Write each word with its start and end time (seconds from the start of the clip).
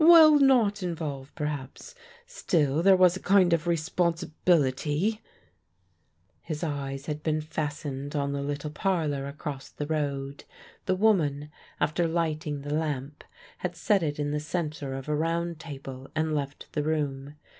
_Well, 0.07 0.39
not 0.39 0.81
involve, 0.81 1.31
perhaps; 1.35 1.93
still 2.25 2.81
there 2.81 2.95
was 2.97 3.15
a 3.15 3.19
kind 3.21 3.53
of 3.53 3.67
responsibility" 3.67 5.21
His 6.51 6.63
eyes 6.63 7.05
had 7.05 7.21
been 7.21 7.39
fastened 7.39 8.15
on 8.15 8.31
the 8.31 8.41
little 8.41 8.71
parlour 8.71 9.27
across 9.27 9.69
the 9.69 9.85
road. 9.85 10.43
The 10.87 10.95
woman 10.95 11.51
after 11.79 12.07
lighting 12.07 12.61
the 12.63 12.73
lamp 12.73 13.23
had 13.59 13.75
set 13.75 14.01
it 14.01 14.17
in 14.17 14.31
the 14.31 14.39
centre 14.39 14.95
of 14.95 15.07
a 15.07 15.15
round 15.15 15.59
table 15.59 16.09
and 16.15 16.33
left 16.33 16.69
the 16.71 16.81
room. 16.81 17.35